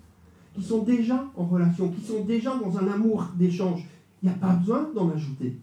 qui 0.53 0.63
sont 0.63 0.83
déjà 0.83 1.27
en 1.39 1.47
relation, 1.47 1.89
qui 1.89 2.03
sont 2.03 2.27
déjà 2.27 2.55
dans 2.55 2.77
un 2.77 2.87
amour 2.89 3.31
d'échange. 3.39 3.87
Il 4.23 4.29
n'y 4.29 4.35
a 4.35 4.37
pas 4.37 4.53
besoin 4.53 4.91
d'en 4.95 5.09
ajouter. 5.09 5.57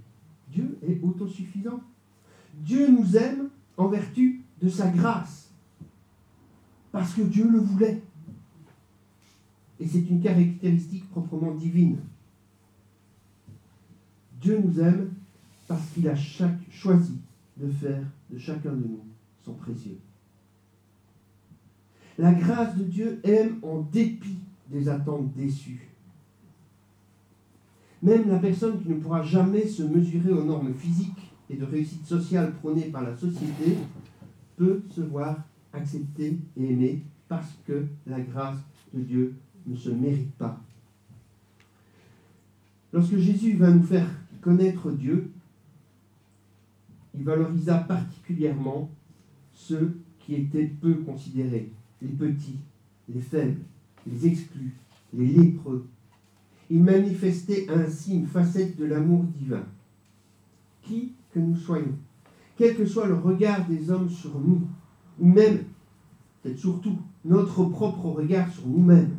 Dieu 0.51 0.75
est 0.81 0.99
autosuffisant. 1.03 1.81
Dieu 2.55 2.87
nous 2.89 3.15
aime 3.15 3.49
en 3.77 3.89
vertu 3.89 4.41
de 4.59 4.67
sa 4.67 4.87
grâce. 4.89 5.51
Parce 6.91 7.13
que 7.13 7.21
Dieu 7.21 7.47
le 7.47 7.59
voulait. 7.59 8.01
Et 9.79 9.87
c'est 9.87 10.09
une 10.09 10.21
caractéristique 10.21 11.09
proprement 11.09 11.53
divine. 11.53 11.97
Dieu 14.41 14.59
nous 14.63 14.79
aime 14.79 15.11
parce 15.67 15.89
qu'il 15.91 16.07
a 16.07 16.15
choisi 16.15 17.19
de 17.57 17.69
faire 17.69 18.03
de 18.29 18.37
chacun 18.37 18.71
de 18.71 18.87
nous 18.87 19.03
sont 19.43 19.53
précieux. 19.53 19.97
La 22.17 22.33
grâce 22.33 22.75
de 22.75 22.83
Dieu 22.83 23.19
aime 23.23 23.59
en 23.61 23.81
dépit 23.81 24.39
des 24.69 24.89
attentes 24.89 25.33
déçues. 25.33 25.87
Même 28.01 28.27
la 28.27 28.39
personne 28.39 28.81
qui 28.81 28.89
ne 28.89 28.95
pourra 28.95 29.23
jamais 29.23 29.65
se 29.65 29.83
mesurer 29.83 30.31
aux 30.31 30.43
normes 30.43 30.73
physiques 30.73 31.33
et 31.49 31.55
de 31.55 31.65
réussite 31.65 32.05
sociale 32.05 32.53
prônées 32.55 32.89
par 32.89 33.03
la 33.03 33.15
société 33.15 33.77
peut 34.55 34.81
se 34.89 35.01
voir 35.01 35.37
acceptée 35.73 36.37
et 36.57 36.71
aimée 36.71 37.03
parce 37.27 37.57
que 37.65 37.85
la 38.05 38.19
grâce 38.19 38.59
de 38.93 39.01
Dieu 39.01 39.35
ne 39.67 39.75
se 39.75 39.89
mérite 39.89 40.33
pas. 40.35 40.59
Lorsque 42.93 43.17
Jésus 43.17 43.53
va 43.53 43.69
nous 43.69 43.83
faire 43.83 44.09
connaître 44.41 44.91
Dieu, 44.91 45.29
il 47.13 47.23
valorisa 47.23 47.79
particulièrement 47.79 48.89
ceux 49.53 49.97
qui 50.19 50.35
étaient 50.35 50.65
peu 50.65 50.95
considérés, 50.95 51.71
les 52.01 52.07
petits, 52.09 52.59
les 53.13 53.21
faibles, 53.21 53.61
les 54.05 54.27
exclus, 54.27 54.73
les 55.13 55.27
lépreux. 55.27 55.87
Il 56.69 56.83
manifestait 56.83 57.67
ainsi 57.69 58.15
une 58.15 58.27
facette 58.27 58.77
de 58.77 58.85
l'amour 58.85 59.23
divin. 59.23 59.63
Qui 60.83 61.13
que 61.33 61.39
nous 61.39 61.55
soyons, 61.55 61.97
quel 62.57 62.75
que 62.75 62.85
soit 62.85 63.07
le 63.07 63.15
regard 63.15 63.67
des 63.67 63.91
hommes 63.91 64.09
sur 64.09 64.39
nous, 64.39 64.61
ou 65.19 65.27
même, 65.27 65.63
peut-être 66.41 66.57
surtout, 66.57 66.97
notre 67.25 67.65
propre 67.65 68.05
regard 68.05 68.51
sur 68.51 68.67
nous-mêmes, 68.67 69.11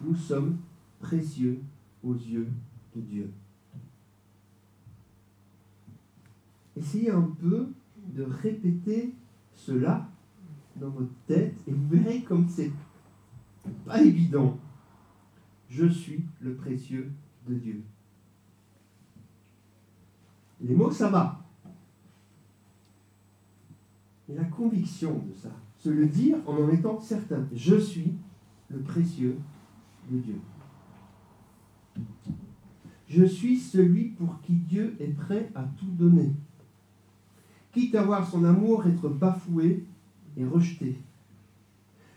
nous 0.00 0.14
sommes 0.14 0.58
précieux 1.00 1.60
aux 2.02 2.14
yeux 2.14 2.48
de 2.94 3.00
Dieu. 3.00 3.30
Essayez 6.76 7.10
un 7.10 7.30
peu 7.40 7.68
de 8.14 8.22
répéter 8.22 9.14
cela 9.54 10.08
dans 10.76 10.88
votre 10.88 11.12
tête 11.26 11.54
et 11.66 11.72
vous 11.72 11.88
verrez 11.88 12.22
comme 12.22 12.48
c'est 12.48 12.72
pas 13.84 14.02
évident. 14.02 14.58
Je 15.68 15.86
suis 15.86 16.24
le 16.40 16.54
précieux 16.54 17.10
de 17.46 17.54
Dieu. 17.54 17.82
Les 20.62 20.74
mots, 20.74 20.90
ça 20.90 21.08
va. 21.08 21.40
Mais 24.28 24.34
la 24.36 24.44
conviction 24.44 25.22
de 25.26 25.34
ça, 25.34 25.50
se 25.78 25.88
le 25.88 26.06
dire 26.06 26.36
en 26.46 26.54
en 26.54 26.70
étant 26.70 27.00
certain, 27.00 27.46
je 27.54 27.76
suis 27.76 28.12
le 28.68 28.80
précieux 28.80 29.36
de 30.10 30.18
Dieu. 30.18 30.40
Je 33.08 33.24
suis 33.24 33.58
celui 33.58 34.10
pour 34.10 34.40
qui 34.40 34.52
Dieu 34.52 34.96
est 35.00 35.14
prêt 35.14 35.50
à 35.54 35.64
tout 35.64 35.90
donner. 35.90 36.32
Quitte 37.72 37.94
à 37.94 38.02
voir 38.02 38.28
son 38.28 38.44
amour 38.44 38.86
être 38.86 39.08
bafoué 39.08 39.84
et 40.36 40.44
rejeté. 40.44 40.96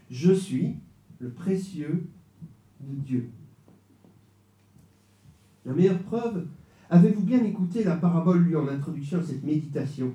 Je 0.09 0.31
suis 0.31 0.75
le 1.19 1.29
précieux 1.29 2.07
de 2.81 2.95
Dieu. 2.95 3.29
La 5.65 5.73
meilleure 5.73 5.99
preuve, 5.99 6.47
avez-vous 6.89 7.23
bien 7.23 7.43
écouté 7.43 7.83
la 7.83 7.95
parabole 7.95 8.43
lui 8.43 8.55
en 8.55 8.67
introduction 8.67 9.19
à 9.19 9.23
cette 9.23 9.43
méditation? 9.43 10.13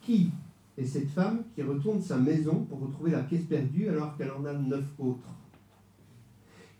Qui 0.00 0.30
est 0.76 0.84
cette 0.84 1.10
femme 1.10 1.42
qui 1.54 1.62
retourne 1.62 2.00
sa 2.00 2.18
maison 2.18 2.64
pour 2.64 2.80
retrouver 2.80 3.12
la 3.12 3.22
pièce 3.22 3.44
perdue 3.44 3.88
alors 3.88 4.16
qu'elle 4.16 4.30
en 4.30 4.44
a 4.44 4.52
neuf 4.52 4.86
autres? 4.98 5.28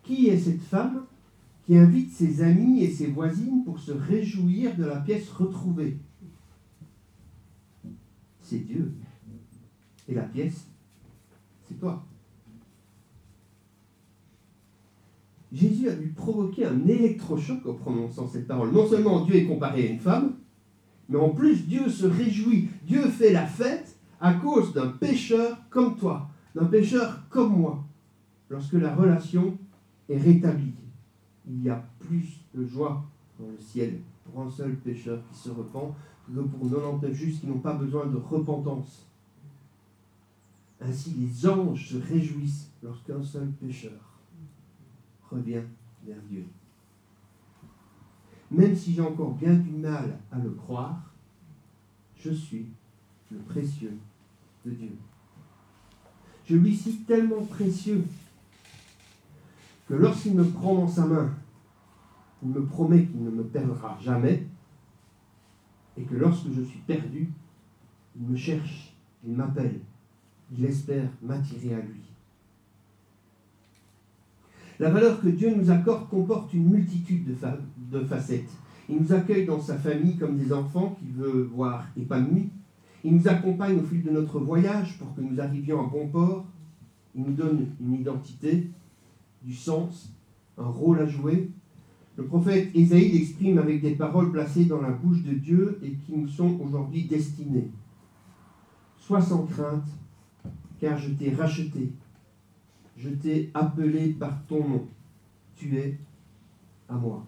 Qui 0.03 0.27
est 0.27 0.37
cette 0.37 0.61
femme 0.61 1.05
qui 1.65 1.77
invite 1.77 2.11
ses 2.11 2.41
amis 2.41 2.83
et 2.83 2.89
ses 2.89 3.07
voisines 3.07 3.63
pour 3.63 3.79
se 3.79 3.91
réjouir 3.91 4.75
de 4.75 4.83
la 4.83 4.97
pièce 4.97 5.29
retrouvée? 5.29 5.97
C'est 8.41 8.59
Dieu. 8.59 8.93
Et 10.07 10.13
la 10.13 10.23
pièce, 10.23 10.67
c'est 11.67 11.79
toi. 11.79 12.03
Jésus 15.53 15.89
a 15.89 15.95
dû 15.95 16.07
provoquer 16.09 16.65
un 16.65 16.87
électrochoc 16.87 17.65
en 17.65 17.73
prononçant 17.73 18.27
cette 18.27 18.47
parole. 18.47 18.71
Non 18.71 18.87
seulement 18.87 19.25
Dieu 19.25 19.35
est 19.35 19.45
comparé 19.45 19.87
à 19.87 19.91
une 19.91 19.99
femme, 19.99 20.33
mais 21.09 21.17
en 21.17 21.29
plus 21.29 21.67
Dieu 21.67 21.89
se 21.89 22.05
réjouit. 22.05 22.69
Dieu 22.85 23.01
fait 23.09 23.33
la 23.33 23.45
fête 23.45 23.97
à 24.21 24.33
cause 24.33 24.73
d'un 24.73 24.87
pécheur 24.87 25.57
comme 25.69 25.97
toi, 25.97 26.29
d'un 26.55 26.65
pécheur 26.65 27.23
comme 27.29 27.57
moi, 27.57 27.83
lorsque 28.49 28.73
la 28.73 28.95
relation 28.95 29.57
est 30.11 30.17
rétablie. 30.17 30.73
Il 31.47 31.63
y 31.63 31.69
a 31.69 31.83
plus 31.99 32.39
de 32.53 32.65
joie 32.65 33.03
dans 33.39 33.47
le 33.47 33.57
ciel 33.57 33.99
pour 34.25 34.43
un 34.43 34.49
seul 34.49 34.75
pécheur 34.75 35.21
qui 35.29 35.37
se 35.37 35.49
repent 35.49 35.95
que 36.27 36.39
pour 36.39 36.69
99 36.69 37.13
justes 37.13 37.41
qui 37.41 37.47
n'ont 37.47 37.59
pas 37.59 37.73
besoin 37.73 38.05
de 38.05 38.17
repentance. 38.17 39.07
Ainsi, 40.79 41.11
les 41.11 41.47
anges 41.47 41.89
se 41.89 41.97
réjouissent 41.97 42.71
lorsqu'un 42.81 43.21
seul 43.21 43.49
pécheur 43.51 43.99
revient 45.29 45.61
vers 46.05 46.21
Dieu. 46.29 46.45
Même 48.49 48.75
si 48.75 48.93
j'ai 48.93 49.01
encore 49.01 49.33
bien 49.35 49.53
du 49.53 49.71
mal 49.71 50.17
à 50.31 50.39
le 50.39 50.49
croire, 50.51 51.13
je 52.17 52.31
suis 52.31 52.67
le 53.31 53.37
précieux 53.39 53.97
de 54.65 54.71
Dieu. 54.71 54.91
Je 56.45 56.55
lui 56.57 56.75
suis 56.75 56.97
tellement 56.97 57.45
précieux 57.45 58.03
que 59.91 59.97
lorsqu'il 59.97 60.35
me 60.35 60.45
prend 60.45 60.75
dans 60.75 60.87
sa 60.87 61.05
main, 61.05 61.33
il 62.41 62.47
me 62.47 62.63
promet 62.63 63.07
qu'il 63.07 63.25
ne 63.25 63.29
me 63.29 63.43
perdra 63.43 63.97
jamais, 64.01 64.47
et 65.97 66.03
que 66.03 66.15
lorsque 66.15 66.47
je 66.49 66.61
suis 66.61 66.79
perdu, 66.79 67.29
il 68.15 68.25
me 68.25 68.37
cherche, 68.37 68.95
il 69.27 69.33
m'appelle, 69.33 69.81
il 70.57 70.63
espère 70.63 71.09
m'attirer 71.21 71.75
à 71.75 71.81
lui. 71.81 71.99
La 74.79 74.91
valeur 74.91 75.19
que 75.19 75.27
Dieu 75.27 75.53
nous 75.53 75.69
accorde 75.69 76.07
comporte 76.07 76.53
une 76.53 76.69
multitude 76.69 77.25
de, 77.25 77.99
de 77.99 78.05
facettes. 78.05 78.49
Il 78.87 78.95
nous 78.95 79.11
accueille 79.11 79.45
dans 79.45 79.59
sa 79.59 79.77
famille 79.77 80.15
comme 80.15 80.37
des 80.37 80.53
enfants 80.53 80.95
qu'il 80.99 81.11
veut 81.11 81.49
voir 81.53 81.85
épanouis. 81.97 82.49
Il 83.03 83.13
nous 83.15 83.27
accompagne 83.27 83.77
au 83.77 83.83
fil 83.83 84.03
de 84.03 84.11
notre 84.11 84.39
voyage 84.39 84.97
pour 84.97 85.13
que 85.13 85.19
nous 85.19 85.41
arrivions 85.41 85.85
à 85.85 85.89
bon 85.89 86.07
port. 86.07 86.45
Il 87.13 87.23
nous 87.23 87.33
donne 87.33 87.67
une 87.81 87.95
identité, 87.95 88.69
du 89.41 89.53
sens, 89.53 90.13
un 90.57 90.67
rôle 90.67 90.99
à 90.99 91.05
jouer. 91.05 91.51
Le 92.17 92.25
prophète 92.25 92.69
Ésaïe 92.75 93.11
l'exprime 93.11 93.57
avec 93.57 93.81
des 93.81 93.95
paroles 93.95 94.31
placées 94.31 94.65
dans 94.65 94.81
la 94.81 94.91
bouche 94.91 95.23
de 95.23 95.33
Dieu 95.33 95.79
et 95.83 95.91
qui 95.91 96.15
nous 96.15 96.27
sont 96.27 96.59
aujourd'hui 96.61 97.05
destinées. 97.05 97.71
Sois 98.97 99.21
sans 99.21 99.45
crainte, 99.45 99.87
car 100.79 100.97
je 100.97 101.11
t'ai 101.11 101.33
racheté. 101.33 101.91
Je 102.97 103.09
t'ai 103.09 103.49
appelé 103.53 104.09
par 104.09 104.45
ton 104.45 104.67
nom. 104.67 104.87
Tu 105.55 105.77
es 105.77 105.97
à 106.87 106.95
moi. 106.95 107.25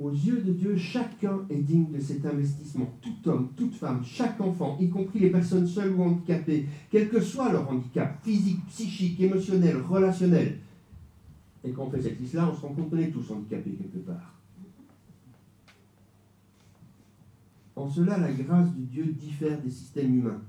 Aux 0.00 0.10
yeux 0.10 0.42
de 0.42 0.52
Dieu, 0.52 0.76
chacun 0.76 1.40
est 1.50 1.56
digne 1.56 1.90
de 1.90 1.98
cet 1.98 2.24
investissement. 2.24 2.88
Tout 3.02 3.28
homme, 3.28 3.48
toute 3.56 3.74
femme, 3.74 4.04
chaque 4.04 4.40
enfant, 4.40 4.76
y 4.80 4.88
compris 4.88 5.18
les 5.18 5.30
personnes 5.30 5.66
seules 5.66 5.92
ou 5.92 6.04
handicapées, 6.04 6.66
quel 6.88 7.08
que 7.08 7.20
soit 7.20 7.50
leur 7.50 7.68
handicap, 7.68 8.16
physique, 8.22 8.64
psychique, 8.68 9.20
émotionnel, 9.20 9.78
relationnel. 9.78 10.58
Et 11.64 11.72
quand 11.72 11.86
on 11.86 11.90
fait 11.90 12.02
cette 12.02 12.20
liste-là, 12.20 12.48
on 12.48 12.54
se 12.54 12.60
rend 12.60 12.74
compte 12.74 12.90
qu'on 12.90 12.98
est 12.98 13.10
tous 13.10 13.28
handicapés 13.32 13.72
quelque 13.72 13.98
part. 14.06 14.34
En 17.74 17.88
cela, 17.88 18.18
la 18.18 18.32
grâce 18.32 18.72
de 18.74 18.82
Dieu 18.82 19.04
diffère 19.04 19.60
des 19.60 19.70
systèmes 19.70 20.14
humains. 20.14 20.40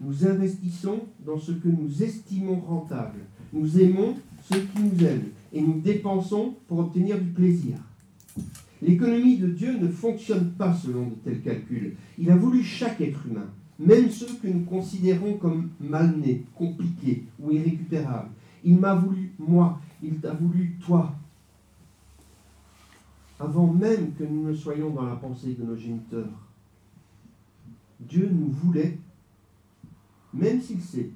Nous 0.00 0.26
investissons 0.26 1.00
dans 1.24 1.38
ce 1.38 1.52
que 1.52 1.68
nous 1.68 2.02
estimons 2.04 2.60
rentable. 2.60 3.20
Nous 3.52 3.80
aimons 3.80 4.14
ceux 4.44 4.60
qui 4.60 4.82
nous 4.82 5.04
aiment 5.04 5.30
et 5.52 5.60
nous 5.60 5.80
dépensons 5.80 6.54
pour 6.68 6.78
obtenir 6.78 7.18
du 7.18 7.30
plaisir. 7.30 7.78
L'économie 8.82 9.38
de 9.38 9.48
Dieu 9.48 9.78
ne 9.78 9.88
fonctionne 9.88 10.50
pas 10.52 10.74
selon 10.74 11.08
de 11.08 11.14
tels 11.24 11.42
calculs. 11.42 11.96
Il 12.18 12.30
a 12.30 12.36
voulu 12.36 12.62
chaque 12.62 13.00
être 13.00 13.26
humain, 13.26 13.48
même 13.78 14.10
ceux 14.10 14.34
que 14.42 14.48
nous 14.48 14.64
considérons 14.64 15.34
comme 15.34 15.70
mal-nés, 15.80 16.44
compliqués 16.54 17.24
ou 17.40 17.52
irrécupérables. 17.52 18.30
Il 18.64 18.78
m'a 18.78 18.94
voulu 18.94 19.32
moi, 19.38 19.80
il 20.02 20.16
t'a 20.16 20.34
voulu 20.34 20.76
toi. 20.84 21.14
Avant 23.38 23.66
même 23.66 24.12
que 24.14 24.24
nous 24.24 24.48
ne 24.48 24.54
soyons 24.54 24.90
dans 24.90 25.04
la 25.04 25.16
pensée 25.16 25.54
de 25.54 25.64
nos 25.64 25.76
géniteurs, 25.76 26.28
Dieu 28.00 28.30
nous 28.32 28.48
voulait, 28.50 28.98
même 30.32 30.60
s'il 30.60 30.80
sait 30.80 31.10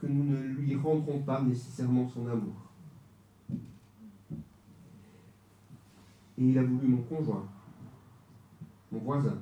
que 0.00 0.06
nous 0.06 0.24
ne 0.24 0.36
lui 0.36 0.74
rendrons 0.74 1.20
pas 1.20 1.42
nécessairement 1.42 2.08
son 2.08 2.26
amour. 2.26 2.69
Et 6.40 6.44
il 6.44 6.58
a 6.58 6.62
voulu 6.62 6.88
mon 6.88 7.02
conjoint, 7.02 7.46
mon 8.90 8.98
voisin, 9.00 9.36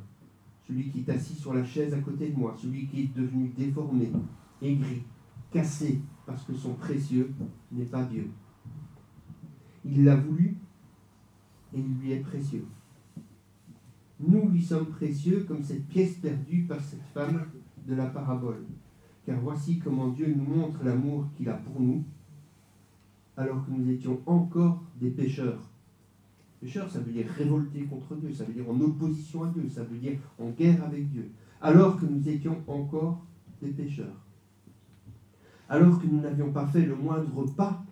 celui 0.66 0.90
qui 0.90 1.00
est 1.00 1.10
assis 1.10 1.34
sur 1.34 1.54
la 1.54 1.64
chaise 1.64 1.94
à 1.94 2.00
côté 2.00 2.30
de 2.30 2.36
moi, 2.36 2.56
celui 2.60 2.88
qui 2.88 3.02
est 3.02 3.16
devenu 3.16 3.50
déformé, 3.56 4.10
aigri, 4.60 5.04
cassé, 5.52 6.00
parce 6.26 6.42
que 6.42 6.54
son 6.54 6.74
précieux 6.74 7.32
n'est 7.70 7.84
pas 7.84 8.02
Dieu. 8.04 8.28
Il 9.84 10.04
l'a 10.04 10.16
voulu 10.16 10.56
et 11.72 11.78
il 11.78 11.98
lui 12.00 12.12
est 12.12 12.20
précieux. 12.20 12.66
Nous 14.18 14.48
lui 14.48 14.62
sommes 14.62 14.86
précieux 14.86 15.44
comme 15.46 15.62
cette 15.62 15.86
pièce 15.86 16.14
perdue 16.16 16.64
par 16.64 16.80
cette 16.80 17.06
femme 17.14 17.46
de 17.86 17.94
la 17.94 18.06
parabole. 18.06 18.64
Car 19.24 19.38
voici 19.38 19.78
comment 19.78 20.08
Dieu 20.08 20.34
nous 20.36 20.56
montre 20.56 20.82
l'amour 20.82 21.28
qu'il 21.36 21.48
a 21.48 21.54
pour 21.54 21.80
nous, 21.80 22.02
alors 23.36 23.64
que 23.64 23.70
nous 23.70 23.88
étions 23.88 24.20
encore 24.26 24.82
des 25.00 25.10
pécheurs. 25.10 25.62
Pécheur, 26.60 26.90
ça 26.90 26.98
veut 26.98 27.12
dire 27.12 27.26
révolté 27.28 27.84
contre 27.84 28.16
Dieu, 28.16 28.32
ça 28.32 28.44
veut 28.44 28.52
dire 28.52 28.68
en 28.68 28.80
opposition 28.80 29.44
à 29.44 29.48
Dieu, 29.48 29.68
ça 29.68 29.84
veut 29.84 29.98
dire 29.98 30.18
en 30.40 30.50
guerre 30.50 30.84
avec 30.84 31.08
Dieu, 31.08 31.30
alors 31.60 31.98
que 31.98 32.06
nous 32.06 32.28
étions 32.28 32.62
encore 32.66 33.24
des 33.62 33.70
pécheurs. 33.70 34.16
Alors 35.68 36.00
que 36.00 36.06
nous 36.06 36.20
n'avions 36.20 36.50
pas 36.50 36.66
fait 36.66 36.84
le 36.84 36.96
moindre 36.96 37.44
pas 37.54 37.84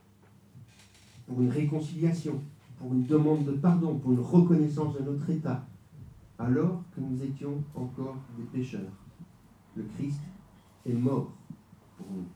pour 1.27 1.41
une 1.43 1.51
réconciliation, 1.51 2.43
pour 2.79 2.93
une 2.93 3.05
demande 3.05 3.45
de 3.45 3.53
pardon, 3.53 3.99
pour 3.99 4.13
une 4.13 4.21
reconnaissance 4.21 4.95
de 4.95 5.05
notre 5.05 5.31
état, 5.31 5.65
alors 6.39 6.83
que 6.95 7.01
nous 7.01 7.23
étions 7.23 7.63
encore 7.75 8.17
des 8.37 8.45
pécheurs. 8.45 8.93
Le 9.77 9.85
Christ 9.97 10.21
est 10.85 10.93
mort 10.93 11.33
pour 11.97 12.07
nous. 12.11 12.27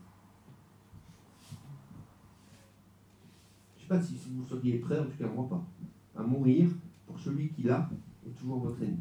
Je 3.75 3.79
ne 3.79 3.81
sais 3.81 3.87
pas 3.87 4.01
si 4.01 4.17
vous 4.33 4.45
seriez 4.45 4.77
prêts, 4.77 4.99
en 4.99 5.05
tout 5.05 5.17
cas 5.17 5.27
moi 5.27 5.49
pas 5.49 5.61
à 6.17 6.23
mourir 6.23 6.69
pour 7.07 7.19
celui 7.19 7.49
qui 7.49 7.63
l'a 7.63 7.89
est 8.25 8.37
toujours 8.37 8.59
votre 8.59 8.81
ennemi. 8.81 8.97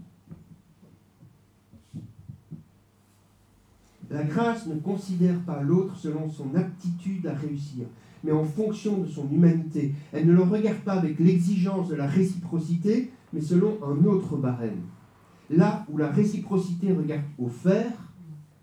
La 4.10 4.24
grâce 4.24 4.66
ne 4.66 4.74
considère 4.74 5.38
pas 5.40 5.62
l'autre 5.62 5.96
selon 5.96 6.28
son 6.28 6.54
aptitude 6.56 7.26
à 7.28 7.34
réussir, 7.34 7.86
mais 8.24 8.32
en 8.32 8.44
fonction 8.44 8.98
de 8.98 9.06
son 9.06 9.30
humanité. 9.30 9.94
Elle 10.12 10.26
ne 10.26 10.32
le 10.32 10.42
regarde 10.42 10.80
pas 10.80 10.94
avec 10.94 11.20
l'exigence 11.20 11.88
de 11.88 11.94
la 11.94 12.08
réciprocité, 12.08 13.12
mais 13.32 13.40
selon 13.40 13.78
un 13.84 14.04
autre 14.04 14.36
barème. 14.36 14.82
là 15.48 15.84
où 15.90 15.98
la 15.98 16.08
réciprocité 16.08 16.92
regarde 16.92 17.24
au 17.38 17.48
faire, 17.48 17.92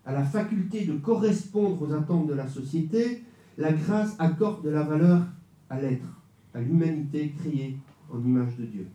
à 0.06 0.14
la 0.14 0.24
faculté 0.24 0.86
de 0.86 0.94
correspondre 0.94 1.82
aux 1.82 1.94
attentes 1.94 2.28
de 2.28 2.34
la 2.34 2.48
société, 2.48 3.24
la 3.58 3.74
grâce 3.74 4.16
accorde 4.20 4.64
de 4.64 4.70
la 4.70 4.84
valeur 4.84 5.22
à 5.70 5.82
l'être, 5.82 6.22
à 6.54 6.62
l'humanité 6.62 7.34
créée 7.38 7.78
en 8.12 8.20
image 8.20 8.56
de 8.58 8.66
Dieu. 8.66 8.88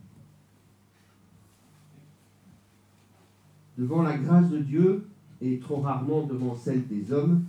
Devant 3.77 4.03
la 4.03 4.17
grâce 4.17 4.49
de 4.49 4.59
Dieu, 4.59 5.07
et 5.41 5.59
trop 5.59 5.81
rarement 5.81 6.23
devant 6.23 6.55
celle 6.55 6.87
des 6.87 7.11
hommes, 7.11 7.43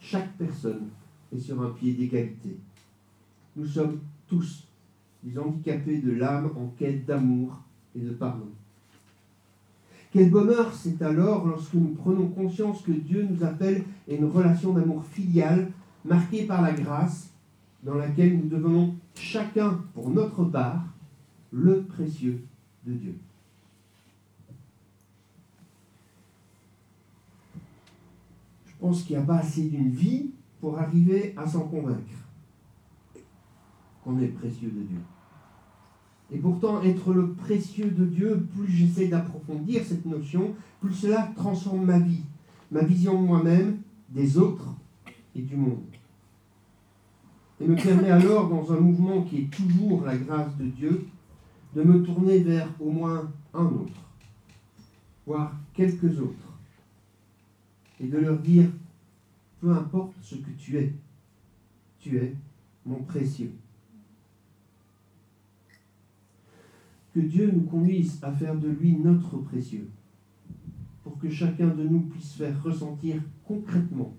chaque 0.00 0.32
personne 0.38 0.88
est 1.32 1.38
sur 1.38 1.60
un 1.60 1.70
pied 1.70 1.92
d'égalité. 1.92 2.56
Nous 3.56 3.66
sommes 3.66 3.98
tous 4.26 4.66
des 5.22 5.38
handicapés 5.38 5.98
de 5.98 6.12
l'âme 6.12 6.50
en 6.56 6.68
quête 6.78 7.04
d'amour 7.04 7.58
et 7.94 8.00
de 8.00 8.10
pardon. 8.10 8.48
Quel 10.12 10.30
bonheur 10.30 10.72
c'est 10.74 11.02
alors 11.02 11.46
lorsque 11.46 11.74
nous 11.74 11.94
prenons 11.94 12.28
conscience 12.28 12.82
que 12.82 12.92
Dieu 12.92 13.28
nous 13.30 13.44
appelle 13.44 13.84
à 14.08 14.14
une 14.14 14.24
relation 14.24 14.72
d'amour 14.72 15.04
filial 15.04 15.70
marquée 16.04 16.46
par 16.46 16.62
la 16.62 16.72
grâce 16.72 17.30
dans 17.82 17.94
laquelle 17.94 18.36
nous 18.38 18.48
devenons 18.48 18.94
chacun 19.20 19.84
pour 19.94 20.10
notre 20.10 20.44
part 20.44 20.82
le 21.52 21.82
précieux 21.82 22.42
de 22.86 22.92
Dieu. 22.94 23.14
Je 28.66 28.72
pense 28.80 29.02
qu'il 29.02 29.16
n'y 29.16 29.22
a 29.22 29.26
pas 29.26 29.38
assez 29.38 29.64
d'une 29.64 29.90
vie 29.90 30.30
pour 30.60 30.78
arriver 30.78 31.34
à 31.36 31.46
s'en 31.46 31.60
convaincre 31.60 32.00
qu'on 34.02 34.18
est 34.20 34.28
précieux 34.28 34.70
de 34.70 34.82
Dieu. 34.82 35.00
Et 36.32 36.38
pourtant, 36.38 36.82
être 36.82 37.12
le 37.12 37.32
précieux 37.32 37.90
de 37.90 38.04
Dieu, 38.04 38.46
plus 38.56 38.70
j'essaie 38.72 39.08
d'approfondir 39.08 39.84
cette 39.84 40.06
notion, 40.06 40.54
plus 40.80 40.94
cela 40.94 41.30
transforme 41.36 41.84
ma 41.84 41.98
vie, 41.98 42.22
ma 42.70 42.82
vision 42.82 43.20
de 43.20 43.26
moi-même, 43.26 43.78
des 44.08 44.38
autres 44.38 44.74
et 45.34 45.42
du 45.42 45.56
monde. 45.56 45.82
Et 47.60 47.66
me 47.66 47.76
permet 47.76 48.10
alors, 48.10 48.48
dans 48.48 48.72
un 48.72 48.80
mouvement 48.80 49.22
qui 49.22 49.42
est 49.42 49.50
toujours 49.50 50.04
la 50.04 50.16
grâce 50.16 50.56
de 50.56 50.66
Dieu, 50.66 51.06
de 51.74 51.82
me 51.82 52.02
tourner 52.02 52.38
vers 52.38 52.68
au 52.80 52.90
moins 52.90 53.30
un 53.52 53.64
autre, 53.66 54.00
voire 55.26 55.54
quelques 55.74 56.18
autres, 56.18 56.58
et 58.00 58.06
de 58.06 58.18
leur 58.18 58.38
dire, 58.38 58.66
peu 59.60 59.70
importe 59.72 60.14
ce 60.22 60.36
que 60.36 60.50
tu 60.58 60.78
es, 60.78 60.92
tu 61.98 62.16
es 62.16 62.34
mon 62.86 63.02
précieux. 63.02 63.52
que 67.12 67.20
Dieu 67.20 67.50
nous 67.52 67.62
conduise 67.62 68.18
à 68.22 68.32
faire 68.32 68.56
de 68.56 68.68
lui 68.68 68.92
notre 68.92 69.36
précieux, 69.38 69.88
pour 71.02 71.18
que 71.18 71.28
chacun 71.28 71.68
de 71.68 71.82
nous 71.82 72.00
puisse 72.00 72.34
faire 72.34 72.62
ressentir 72.62 73.16
concrètement, 73.44 74.14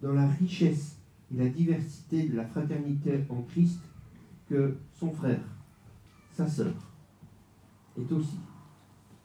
dans 0.00 0.12
la 0.12 0.28
richesse 0.28 0.96
et 1.32 1.36
la 1.36 1.48
diversité 1.48 2.28
de 2.28 2.36
la 2.36 2.44
fraternité 2.46 3.24
en 3.28 3.42
Christ, 3.42 3.80
que 4.48 4.76
son 4.94 5.10
frère, 5.12 5.40
sa 6.32 6.46
sœur, 6.46 6.74
est 7.98 8.10
aussi 8.12 8.38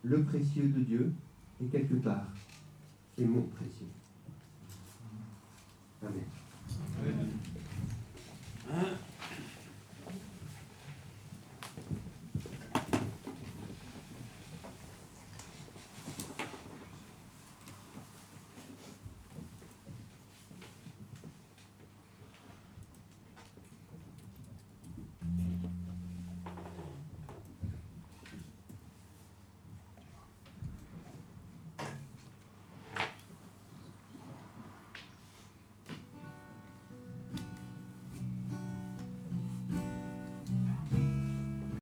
le 0.04 0.24
précieux 0.24 0.70
de 0.70 0.80
Dieu 0.82 1.14
et 1.62 1.66
quelque 1.66 1.96
part 1.96 2.28
est 3.18 3.26
mon 3.26 3.42
précieux. 3.44 3.88
Amen. 6.02 6.24
Amen. 8.70 8.98